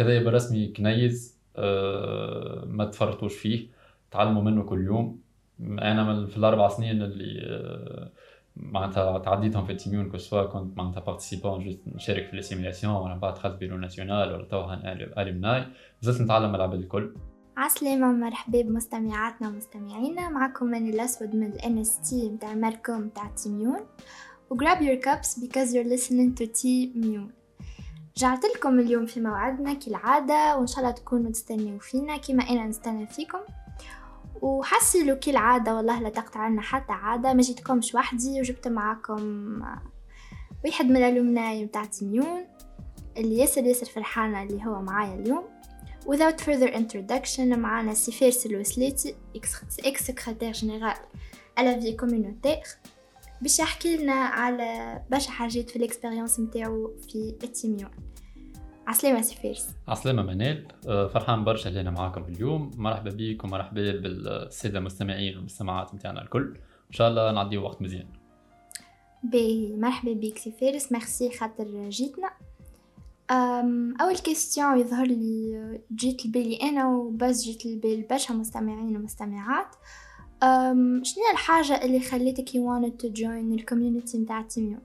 [0.00, 3.68] هذا يبقى رسمي كنيز آه، ما تفرطوش فيه.
[4.10, 5.20] تعلموا منه كل يوم.
[5.60, 8.10] أنا في الأربع سنين اللي آه،
[8.56, 13.34] معناتها تعديتهم في التيميون كو سوا كنت معناتها بارتيسيبون جوست نشارك في لي ولا بعد
[13.34, 15.64] دخلت بيرو ناسيونال ولا توها اليمناي
[16.00, 17.14] زلت نتعلم العباد الكل.
[17.56, 20.28] عسلامة مرحبا بمستمعاتنا ومستمعينا.
[20.28, 23.80] معكم من الأسود من ال NST متاع ماركوم متاع تيميون
[24.50, 26.46] و grab your cups because you're listening to
[26.94, 27.35] Mune
[28.18, 33.06] رجعت لكم اليوم في موعدنا كالعادة وإن شاء الله تكونوا تستنوا فينا كما أنا نستنى
[33.06, 33.38] فيكم.
[34.42, 37.32] وحسلوا كالعادة والله لا تقطع عنا حتى عادة.
[37.32, 39.62] ما جيتكمش وحدي وجبت معاكم
[40.64, 42.46] واحد من الألومناي متاع تيميون
[43.16, 45.44] اللي ياسر ياسر فرحانة اللي هو معايا اليوم.
[46.06, 49.14] Without further introduction معانا سي فارس الوسليتي
[49.84, 50.96] إكس سكرتير جينيرال
[51.58, 52.62] على في كوميونيتير
[53.42, 57.90] باش يحكي لنا على برشا حاجات في ال expérience نتاعو في التيميون
[58.86, 62.70] عسلامة سي فارس عسلامة منال أه، فرحان برشا اللي أنا معاكم اليوم.
[62.76, 66.56] مرحبا بيك ومرحبا بالسادة المستمعين والمستمعات نتاعنا الكل.
[66.88, 68.06] إن شاء الله نعدي وقت مزيان.
[69.22, 72.30] باهي مرحبا بيك سي فارس ميرسي خاطر جيتنا.
[74.00, 79.74] أول question يظهر لي جيت لبالي أنا وبس جيت لبالي برشا مستمعين ومستمعات.
[81.02, 84.80] شنو الحاجة اللي خليتك you wanted to join ال community نتاع TIMUN؟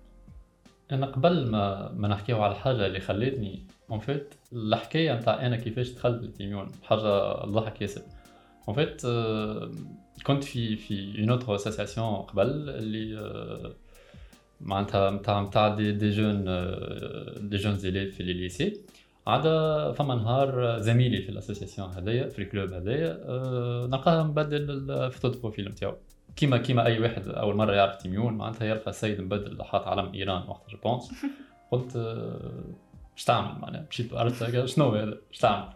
[0.91, 5.89] أنا قبل ما ما نحكيو على الحاجة اللي خلتني en fait الحكاية نتاع أنا كيفاش
[5.89, 8.01] دخلت ل TIMUN حاجة ضحك ياسر
[8.67, 9.01] en fait
[10.25, 13.71] كنت في في une autre association قبل اللي euh,
[14.61, 16.43] معناتها نتاع نتاع des des jeunes
[17.49, 18.81] des jeunes élèves في les lycées
[19.27, 19.43] عاد
[19.95, 24.99] فما نهار زميلي في ال association هذايا في ال club هذايا أه نلقاه مبدل ال
[24.99, 25.95] photo profil نتاعو.
[26.35, 30.43] كيما كيما أي واحد أول مرة يعرف TIMUN معناتها يلقى السيد مبدل حاط علم إيران
[30.47, 31.11] وقت je pense.
[31.71, 31.95] قلت
[33.17, 35.69] اش تعمل؟ معناها مشيت عرفت شنو هذا؟ اش تعمل؟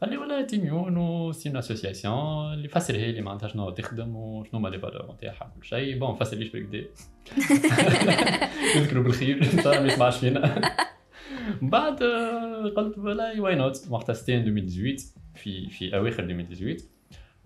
[0.00, 4.60] قال لي والله TIMUN و c'est une association اللي فسرها لي معناتها شنو تخدم وشنو
[4.60, 5.98] هما les valeurs نتاعها كل شيء.
[5.98, 6.84] bon فسر ليش بالكدا
[8.76, 10.60] نذكروا بالخير ما يسمعش فينا.
[11.62, 12.02] بعد
[12.76, 16.84] قلت والله why not وقتها c'était 2018 في في أواخر 2018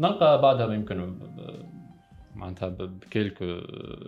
[0.01, 1.19] نلقى بعدها يمكن
[2.37, 3.61] معناتها ب quelques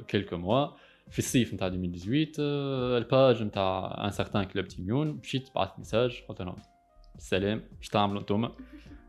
[0.08, 0.66] quelques mois
[1.10, 6.42] في الصيف نتاع 2018 ال page نتاع un certain club TIMUN مشيت بعثت message قلت
[6.42, 6.56] لهم
[7.16, 8.52] السلام اش تعملوا انتوما؟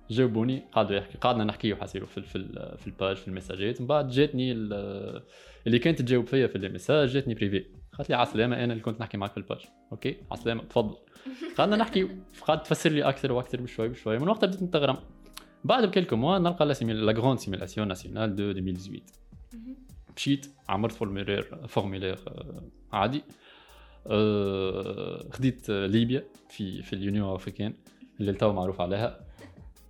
[0.09, 2.39] جاوبوني قعدوا يحكي قعدنا نحكيو حاصيلو في في
[2.77, 3.81] في ال page في المساجات.
[3.81, 8.63] من بعد جاتني اللي كانت تجاوب فيا في ال message جاتني privé قالت لي عسلامة
[8.63, 9.59] أنا اللي كنت نحكي معك في ال page
[9.91, 10.95] okay؟ عسلامة تفضل.
[11.57, 12.09] قعدنا نحكي
[12.41, 14.19] قعدت تفسر لي أكثر وأكثر بشوي بشوي.
[14.19, 14.97] من وقتها بديت نتغرم.
[15.63, 19.03] بعد ب quelques mois نلقى la grande simulation nationale de 2018
[20.15, 22.19] مشيت عمرت formulaire formulaire
[22.93, 23.23] عادي.
[24.07, 27.73] أه خديت ليبيا في في l'Union africaine
[28.19, 29.25] اللي تو معروف عليها.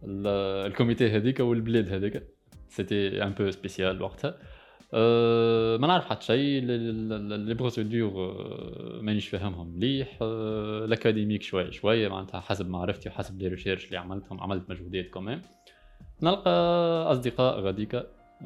[0.04, 2.24] ال comité هذيك والبلاد هذيك.
[2.70, 4.38] c'était un peu spécial وقتها.
[4.94, 6.64] أه ما نعرف حتى شيء.
[6.64, 8.12] les procédures
[9.02, 10.18] مانيش فاهمهم مليح.
[10.22, 15.42] ال académique شوية شوية معناتها حسب معرفتي وحسب les recherches اللي عملتهم عملت مجهودات كمان
[16.24, 16.52] نلقى
[17.12, 18.04] أصدقاء غاديكا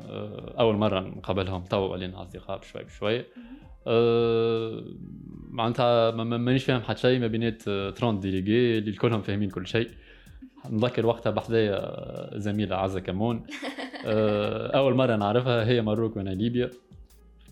[0.10, 3.26] آه، أول مرة نقابلهم تو ولينا أصدقاء بشوي بشوي.
[3.88, 4.84] أه
[5.50, 9.90] معناتها مانيش فاهم حتى شيء ما بينات 30 délégués اللي كلهم فاهمين كل شيء.
[10.70, 13.44] نذكر وقتها بحذايا زميلة عزة كمون.
[14.06, 16.70] أه أول مرة نعرفها هي Maroc وأنا ليبيا.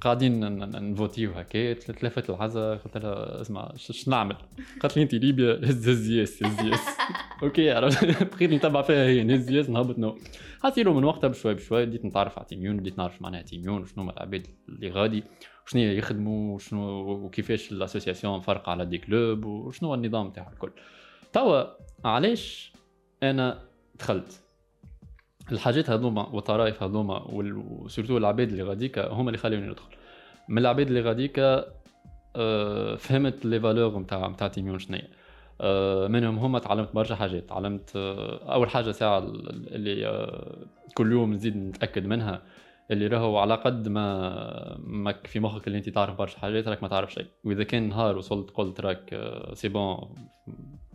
[0.01, 0.59] قاعدين
[0.91, 4.35] نفوتيو هكا تلفت لعزة قلت لها اسمع اش نعمل؟
[4.81, 6.87] قالت لي انت ليبيا؟ هز هز yes هز yes
[7.43, 7.73] okay
[8.35, 9.23] بقيت نتبع فيها هي.
[9.23, 10.17] نهز yes نهبط no.
[10.63, 11.85] حاصيلو من وقتها بشوي بشوي.
[11.85, 15.23] بديت نتعرف على TIMUN بديت نعرف معناها TIMUN وشنو هما العباد اللي غادي
[15.67, 20.71] وشنو يخدموا وشنو وكيفاش ال association فرق على des clubs وشنو هو النظام تاعها الكل.
[21.33, 21.63] توا
[22.05, 22.73] علاش
[23.23, 23.59] أنا
[23.99, 24.41] دخلت؟
[25.51, 29.89] الحاجات هذوما والطرائف هذوما و surtout العباد اللي غاديك هما اللي خلوني ندخل.
[30.49, 31.39] من العباد اللي غاديك
[32.35, 35.07] آه، فهمت les valeurs نتاع نتاع TIMUN شنيا.
[35.61, 37.49] آه، منهم هما تعلمت برشا حاجات.
[37.49, 40.51] تعلمت آه، أول حاجة ساعة اللي
[40.93, 42.41] كل يوم نزيد نتأكد منها
[42.91, 46.89] اللي راهو على قد ما ماك في مخك اللي انت تعرف برشا حاجات راك ما
[46.89, 47.25] تعرف شيء.
[47.43, 50.15] وإذا كان نهار وصلت قلت راك c'est bon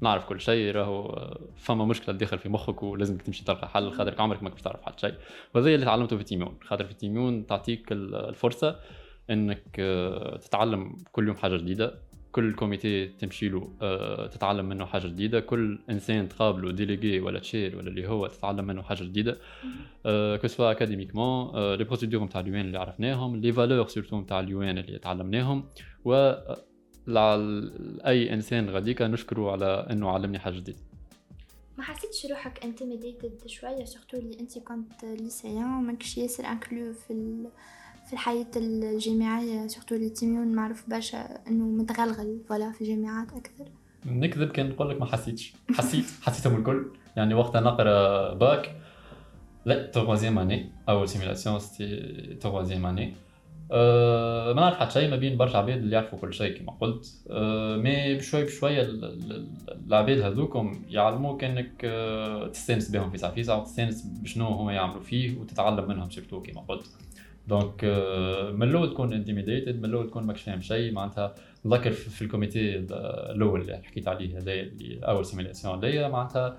[0.01, 4.43] نعرف كل شيء راهو فما مشكلة تدخل في مخك ولازمك تمشي تلقى حل خاطر عمرك
[4.43, 5.15] ما كنت تعرف حتى شيء.
[5.55, 6.59] وهذا اللي تعلمته في TIMUN.
[6.63, 8.81] خاطر في TIMUN تعطيك الفرصة
[9.31, 9.77] إنك
[10.41, 11.95] تتعلم كل يوم حاجة جديدة.
[12.37, 15.41] كل comité تمشي له آه، تتعلم منه حاجة جديدة.
[15.41, 19.39] كل إنسان تقابله délégué ولا chair ولا اللي هو تتعلم منه حاجة جديدة.
[20.41, 24.41] que ce soit académiquement les procédures نتاع ال UN اللي عرفناهم les valeurs surtout نتاع
[24.41, 25.65] ال UN اللي تعلمناهم
[26.05, 26.33] و
[28.07, 30.79] أي إنسان غاديكا نشكره على إنه علمني حاجة جديدة.
[31.79, 37.51] ما حسيتش روحك intimidated شوية surtout اللي أنت كنت lycéen ماكش ياسر inclus في ال...
[38.07, 41.19] في الحياة الجامعية surtout اللي TIMUN معروف برشا
[41.49, 43.65] إنه متغلغل voilà في الجامعات أكثر.
[44.07, 45.55] نكذب كان نقول لك ما حسيتش.
[45.75, 46.87] حسيت حسيتهم الكل.
[47.17, 48.77] يعني وقتها نقرأ bac
[49.65, 53.15] la troisième année أول simulation c'était troisième année
[53.71, 57.07] ما نعرف حتى شيء ما بين برشا عباد اللي يعرفوا كل شيء كما قلت.
[57.31, 58.83] أه mais بشوي بشوية
[59.87, 65.03] العباد هذوكم يعلموك انك أه تستأنس بهم في ساعه في ساعه وتستانس بشنو هما يعملوا
[65.03, 66.91] فيه وتتعلم منهم surtout كما قلت.
[67.47, 71.35] donc أه من الأول تكون intimidated من الأول تكون ماكش فاهم شيء معناتها
[71.65, 72.77] نذكر في ال comité
[73.31, 76.57] الأول اللي حكيت عليه هذا اللي أول simulation ليا معناتها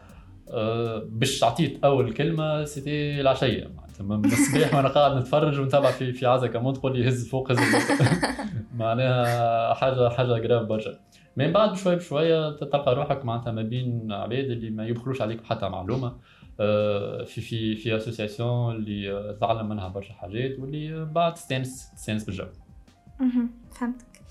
[0.50, 6.14] أه باش عطيت أول كلمة c'était العشيه معناتها من الصباح وأنا قاعد نتفرج ونتابع في
[6.14, 7.98] في عزا كمون تقول لي هز فوق هز فوق.
[8.80, 11.00] معناها حاجة حاجة grave برشا.
[11.38, 15.70] من بعد بشوي بشوية تلقى روحك معناتها ما بين عباد اللي ما يبخلوش عليك بحتى
[15.70, 16.16] معلومة.
[16.58, 22.46] في في في association اللي تتعلم منها برشا حاجات واللي بعد تستانس تستانس بالجو.
[23.72, 24.22] فهمتك.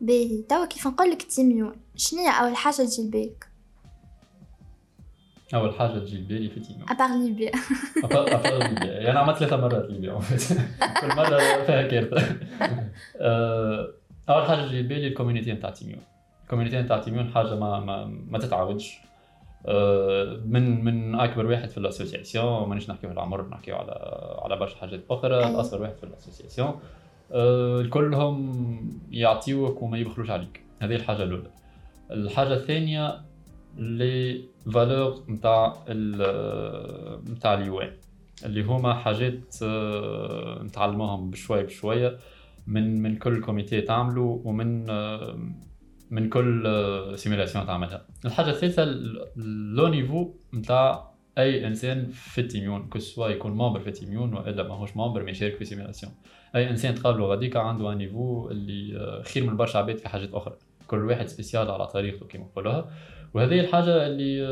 [0.00, 0.42] باهي.
[0.42, 3.48] توا كيف نقول لك TIMUN شنو هي أول حاجة تجي لبالك؟
[5.54, 7.52] أول حاجة تجي لبالي في تيميون ابار ليبيا
[8.04, 10.12] ابار ليبيا يعني عملت ثلاثة مرات ليبيا
[11.00, 12.22] كل مرة فيها كارثة.
[14.28, 16.00] أول حاجة تجي لبالي ال community نتاع TIMUN
[16.44, 18.98] ال community نتاع TIMUN حاجة ما ما, ما تتعاودش.
[20.44, 23.92] من من أكبر واحد في ال association مانيش نحكيو على العمر نحكيو على
[24.42, 25.34] على برشا حاجات أخرى.
[25.34, 26.74] أصغر واحد في ال association
[27.80, 30.62] الكلهم يعطيوك وما يبخلوش عليك.
[30.82, 31.50] هذه الحاجة الأولى.
[32.10, 33.20] الحاجة الثانية
[33.76, 34.44] les
[34.74, 35.84] valeurs نتاع
[37.30, 37.92] نتاع ال UN.
[38.44, 39.54] اللي هما حاجات
[40.64, 42.18] نتعلموهم بشوية بشوية
[42.66, 44.86] من من كل comité تعملوا ومن
[46.14, 46.62] من كل
[47.14, 48.06] simulation تعملها.
[48.24, 48.84] الحاجة الثالثة
[49.76, 53.94] le niveau نتاع أي إنسان في ال TIMUN que ce soit يكون membre في ال
[53.94, 56.12] TIMUN وإلا ماهوش membre ما يشارك في simulation
[56.56, 60.56] أي إنسان تقابله غاديكا عنده un niveau اللي خير من برشا عباد في حاجات أخرى.
[60.86, 62.90] كل واحد spécial على طريقته كما نقولوها.
[63.34, 64.48] وهذه الحاجة اللي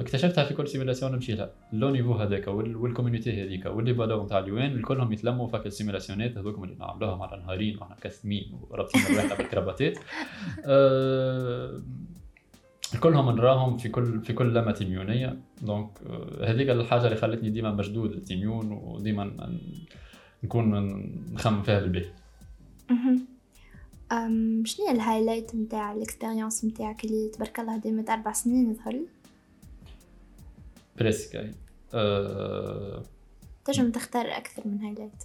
[0.00, 1.50] اكتشفتها في كل simulation نمشي لها.
[1.72, 5.66] le niveau هذاك وال community هذيك و les valeurs نتاع ال UN الكلهم يتلموا في
[5.66, 9.98] ال simulation ات هذوكم اللي نعملوهم على نهارين وإحنا كاسمين ورابطين رواحنا بال cravate ات
[10.66, 11.82] أه
[13.00, 15.36] كلهم نراهم في كل في كل لمة TIMUN ية.
[15.62, 15.90] donc
[16.44, 19.50] هذيك الحاجة اللي خلتني ديما مشدود لل TIMUN وديما
[20.44, 20.70] نكون
[21.32, 22.25] نخمم فيها بالبيت أم
[24.64, 28.92] شنو هي ال highlight نتاع ال expérience نتاعك اللي تبارك الله دامت أربع سنين يظهر
[28.92, 29.06] لي
[30.98, 31.50] presque أي.
[31.94, 33.02] أه...
[33.64, 35.22] تنجم تختار أكثر من highlight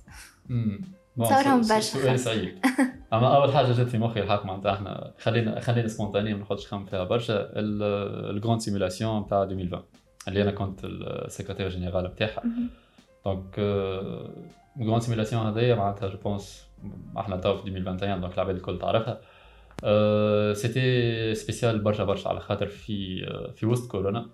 [1.18, 1.82] تصورهم برشا.
[1.82, 2.66] سؤال سعيد.
[3.14, 7.04] أما أول حاجة جات في مخي الحق معناتها إحنا خلينا خلينا spontané ما نخممش فيها
[7.04, 7.50] برشا.
[7.56, 9.84] ال grande simulation تاع 2020
[10.28, 12.44] اللي أنا كنت ال secrétaire général نتاعها
[13.26, 13.60] donc
[14.78, 16.71] grande simulation هذيا معناتها je pense
[17.18, 19.22] إحنا تو في 2021 donc العباد الكل تعرفها.
[20.54, 23.26] c'était spécial برشا برشا على خاطر في
[23.56, 24.30] في وسط كورونا.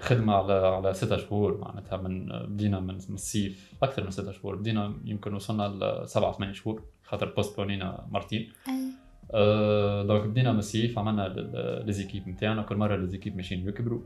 [0.00, 4.94] خدمة على على ستة شهور معناتها من بدينا من الصيف أكثر من ستة شهور بدينا
[5.04, 5.68] يمكن وصلنا
[6.02, 8.52] لسبعة ثمان شهور خاطر postpone ينا مرتين.
[9.34, 11.28] أه donc بدينا من الصيف عملنا
[11.86, 14.00] les équipes نتاعنا كل مرة les équipes ماشيين يكبروا.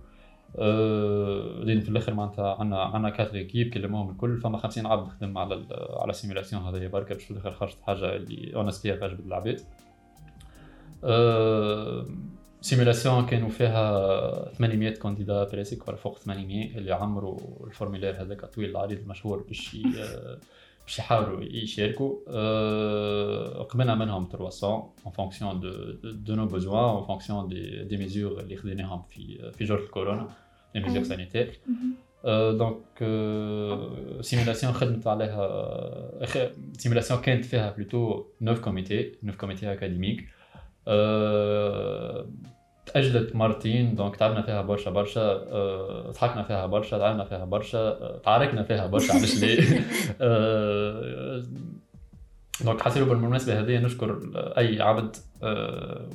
[0.56, 5.38] أه لين في الآخر معناتها عندنا عندنا quatre équipes كلموهم الكل فما 50 عبد خدم
[5.38, 5.66] على
[6.00, 9.60] على ال simulation هذايا بركة باش في الآخر خرجت حاجة اللي honnêtement تعجبت العباد
[12.60, 18.70] simulation كانوا فيها 800 candidats presque ولا فوق 800 اللي عمروا ال formulaire هذاك الطويل
[18.70, 19.76] العريض المشهور باش
[20.88, 22.14] باش يحاولوا يشاركوا
[23.62, 28.56] قبلنا منهم 300 en fonction de, de nos besoins en fonction des, des mesures اللي
[28.56, 30.28] خديناهم في في جرة الكورونا
[30.76, 31.56] les mesures sanitaires.
[32.26, 32.98] donc
[34.20, 36.24] simulation خدمت عليها
[36.78, 40.28] simulation كانت فيها plutôt 9 comités 9 comités académiques
[42.88, 45.34] تأجلت مرتين donc تعبنا فيها برشا برشا
[46.10, 49.84] ضحكنا فيها برشا تعبنا فيها برشا تعاركنا فيها برشا علاش ليه؟
[52.64, 55.16] donc حسيرو بالمناسبة هذه نشكر أي عبد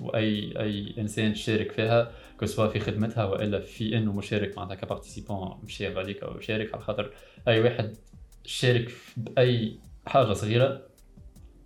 [0.02, 2.12] وأي أي إنسان شارك فيها
[2.42, 6.40] que ce soit في خدمتها وإلا في إنه مشارك معناتها ك participant مشي غاديك أو
[6.40, 7.12] شارك على خاطر
[7.48, 7.98] أي واحد
[8.46, 10.82] شارك بأي حاجة صغيرة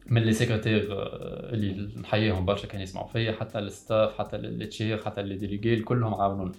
[0.10, 0.88] من les secrétaires
[1.54, 5.82] اللي نحييهم برشا كانوا يسمعوا فيا حتى ال staff حتى ال chair حتى les délégués
[5.82, 6.52] كلهم عاونونا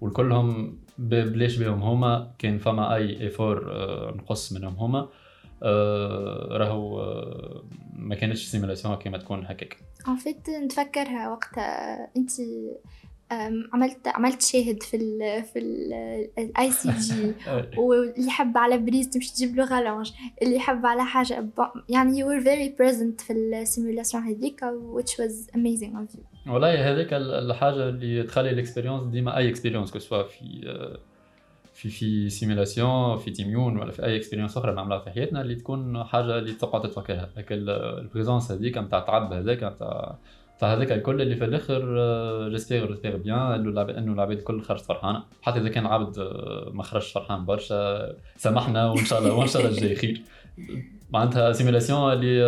[0.00, 3.64] والكلهم بلاش بهم هما كان فما أي effort
[4.16, 5.08] نقص منهم هما.
[6.52, 7.00] راهو
[7.92, 9.76] ما كانتش simulation كيما تكون هكاك.
[10.08, 12.10] en fait نتفكرها وقتها.
[12.16, 12.30] أنت
[13.72, 15.58] عملت عملت شاهد في ال في
[16.38, 17.34] ال ICJ
[17.78, 21.48] واللي يحب على prise تمشي تجيب له rallonge اللي يحب على حاجة
[21.88, 26.50] يعني you were very present في ال simulation هذيك which was amazing of you.
[26.50, 30.60] والله هذيك الحاجة اللي تخلي ال expérience ديما أي expérience que في
[31.74, 36.04] في في simulation في TIMUN ولا في أي expérience أخرى نعملها في حياتنا اللي تكون
[36.04, 40.18] حاجة اللي تقعد تتفكرها هكا ال présence هذيك نتاع التعب هذاك نتاع
[40.60, 45.22] فهذاك الكل اللي في الآخر j'espère j'espère bien إنه العباد الكل خرجت فرحانة.
[45.42, 48.12] حتى إذا كان عبد آه، ما خرجش فرحان برشا.
[48.36, 50.22] سامحنا وإن شاء الله وإن شاء الله الجاي خير
[51.10, 52.40] معناتها simulation اللي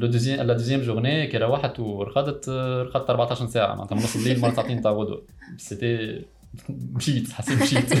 [0.00, 3.74] le deuxième la deuxième journée كي روحت ورقدت آه، رقدت 14 ساعة.
[3.74, 5.22] معناتها من نص الليل مرة ساعتين تاع غدوة.
[5.56, 6.24] c'était
[6.68, 7.94] مشيت حسيت مشيت.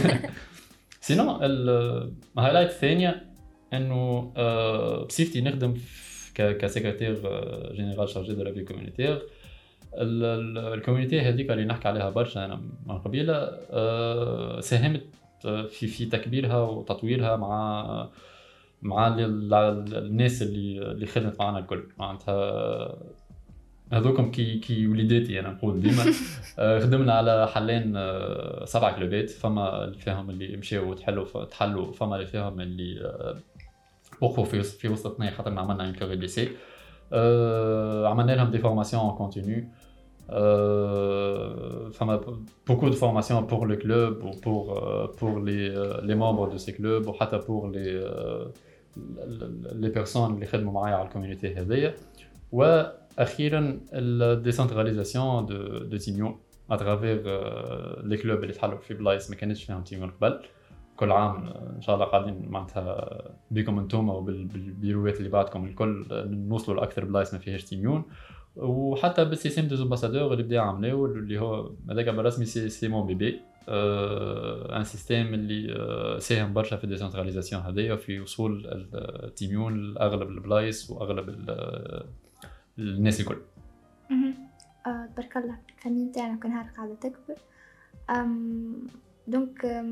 [1.00, 3.26] sinon ال highlight الثانية
[3.72, 5.74] إنه آه، بصفتي نخدم
[6.36, 7.14] ك secrétaire
[7.72, 9.22] général chargé de la vie communautaire
[9.94, 13.60] ال community هذيك اللي نحكي عليها برشا أنا من قبيله
[14.60, 15.02] ساهمت
[15.70, 18.08] في في تكبيرها وتطويرها مع
[18.82, 22.96] مع الناس اللي اللي خدمت معنا الكل معناتها
[23.92, 26.04] هذوكم كي كي وليداتي أنا نقول ديما.
[26.82, 27.92] خدمنا على حلان
[28.64, 33.00] سبع club ات فما اللي فيهم اللي مشاو تحلوا تحلوا فما اللي فيهم اللي
[34.20, 36.48] وقفوا في في وسطنا خاطر عملنا اون كوري lycée
[38.06, 39.64] عملنا لهم des formations continues
[41.92, 42.20] فما
[42.70, 44.64] beaucoup de formations pour le club ou pour
[45.18, 45.64] pour les
[46.08, 47.90] les membres de ces clubs وحتى pour les
[49.72, 51.94] les personnes اللي خدموا معايا على ال community هذيا
[52.52, 56.38] وأخيرا ال décentralisation de de TIMUN
[56.70, 57.22] à travers
[58.04, 60.40] les clubs اللي تحلوا في بلايص ما كانتش فيهم TIMUN قبل
[60.96, 67.04] كل عام إن شاء الله قاعدين معناتها بكم أنتم وبالبيروات اللي بعدكم الكل نوصلوا لأكثر
[67.04, 68.04] بلايص ما فيهاش TIMUN
[68.56, 73.40] وحتى بال système d'ambassadeurs اللي بدا عملوه اللي هو هذاك بالرسمي c'est, c'est mon bébé
[73.68, 80.90] un système اللي ساهم برشا في ال décentralisation هذايا في وصول ال TIMUN لأغلب البلايص
[80.90, 81.28] وأغلب
[82.78, 83.36] الناس الكل.
[84.84, 87.36] تبارك الله ال famille نتاعنا كل نهار قاعدة تكبر.
[89.28, 89.84] donc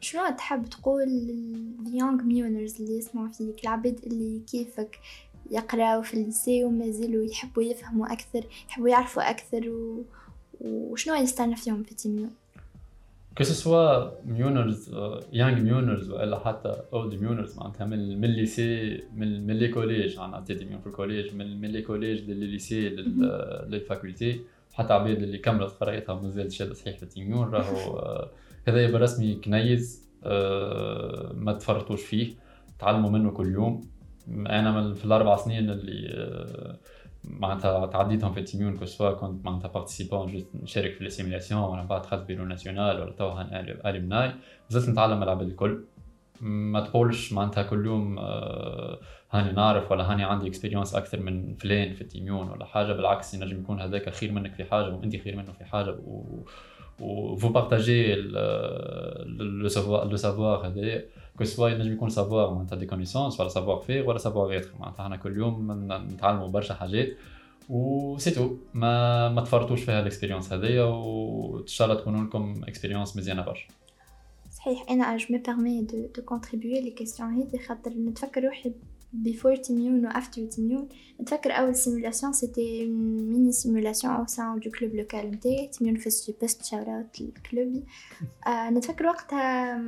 [0.00, 4.98] شنو تحب تقول لل young MUNers اللي يسمعوا فيك العباد اللي كيفك
[5.50, 10.04] يقراو في ال lycée وما زالوا يحبوا يفهموا أكثر يحبوا يعرفوا أكثر و...
[10.60, 12.30] وشنو يستنى فيهم في تيميون
[13.38, 14.94] كو سوا ميونرز
[15.32, 20.18] young MUNers ولا حتى old MUNers معناتها من من ال lycée من من les collèges
[20.18, 22.88] أنا عطيت MUN في ال collège من من les collèges لل lycée
[23.68, 24.40] لل faculté
[24.72, 28.28] حتى عباد اللي كملت قرايتها ومازال شاد صحيح في TIMUN راهو
[28.68, 32.34] هذا يبقى رسمي كنيز آه، ما تفرطوش فيه
[32.78, 33.90] تعلموا منه كل يوم.
[34.28, 36.78] أنا من في الأربع سنين اللي آه،
[37.24, 41.05] معناتها تعديتهم في ال TIMUN que ce soit كنت معناتها participant juste نشارك في ال
[41.05, 44.32] simulation ولا بعد دخلت bureau national ولا توها alumni
[44.68, 45.84] زلت نتعلم العباد الكل.
[46.40, 48.98] ما تقولش معناتها كل يوم آه،
[49.30, 52.92] هاني نعرف ولا هاني عندي expérience أكثر من فلان في ال TIMUN ولا حاجة.
[52.92, 56.42] بالعكس ينجم يكون هذاك خير منك في حاجة وأنت خير منه في حاجة و...
[57.00, 61.02] vous partagez le, le savoir, le savoir هذا
[61.38, 64.80] que soit ينجم يكون savoir معناتها des connaissances ولا savoir faire ولا savoir être.
[64.80, 65.72] معناتها إحنا كل يوم
[66.12, 67.08] نتعلموا برشا حاجات
[67.68, 72.54] و c'est tout ما ما تفرطوش فيها ال expérience هذيا وان شاء الله تكون لكم
[72.68, 73.68] expérience مزيانه برشا
[74.50, 78.72] صحيح أنا je me permets de de contribuer les questions هذي خاطر نتفكر روحي
[79.12, 80.88] before TIMUN و after TIMUN
[81.20, 86.34] نتفكر اول simulation c'était mini simulation au sein de club local نتاعي TIMUN فاز في
[86.40, 87.82] best shout out ال club
[88.48, 89.82] نتفكر وقتها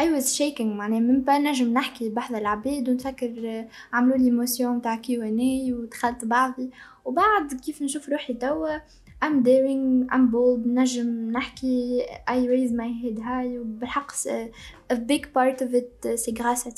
[0.00, 4.96] I was shaking معناها من با نجم نحكي بحدا العباد ونتفكر عملوا لي motion نتاع
[4.96, 6.70] Q and A ودخلت بعضي
[7.04, 8.78] وبعد كيف نشوف روحي توا
[9.24, 14.12] I'm daring, I'm bold, نجم نحكي, I raise my head high, وبالحق
[14.92, 16.70] a big part of it c'est grâce à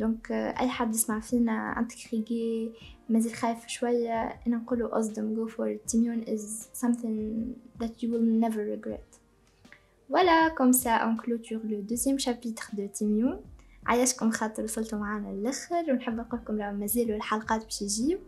[0.00, 2.72] donc أي حد يسمع فينا عندك خيجي
[3.08, 5.90] مازال خايف شوية أنا نقوله اصدم for it.
[5.90, 9.10] TIMUN is something that you will never regret.
[10.10, 13.40] Voilà comme ça on clôture le deuxième chapitre de TIMUN
[13.86, 18.18] عايشكم خاطر وصلتوا معانا للأخر؟ ونحب نقولكم لو مازالوا الحلقات باش يجيو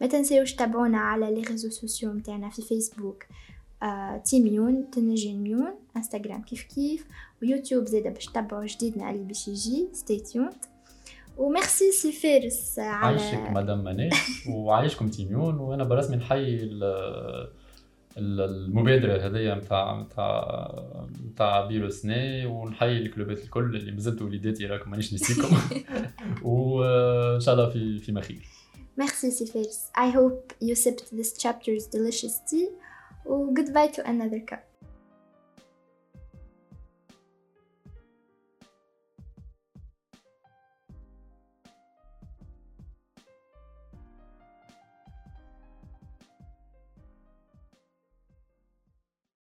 [0.00, 3.24] ما تنسيوش تابعونا على لي ريزو سوسيو متاعنا في فيسبوك
[3.82, 4.86] آه، تيميون
[5.26, 7.06] ميون انستغرام كيف كيف
[7.42, 9.88] ويوتيوب زادا باش تتبعوا جديدنا اللي باش يجي.
[9.92, 10.71] ستي تيوند
[11.36, 14.10] وميرسي سي فارس على عايشك مدام منال.
[14.54, 15.58] وعايشكم تيميون.
[15.58, 16.70] وأنا برسمي نحيي
[18.18, 20.70] المبادرة هذيا نتاع نتاع
[21.26, 25.56] نتاع بيرو سني ونحيي الكلوبات الكل اللي مازلتوا وليداتي راكم مانيش نسيكم
[26.42, 28.42] وإن شاء الله في فيما خير.
[29.00, 29.90] Merci سي فارس.
[29.98, 32.68] I hope you sipped this chapter's delicious tea.
[33.26, 34.71] و goodbye to another cup.